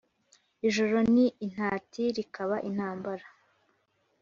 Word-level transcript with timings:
ijoro 0.67 0.97
ni 1.13 1.25
intati, 1.45 2.03
rikaba 2.17 2.55
intambara, 2.69 3.25